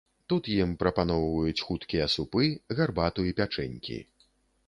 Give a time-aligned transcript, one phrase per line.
[0.31, 3.99] Тут ім прапаноўваюць хуткія супы, гарбату і пячэнькі.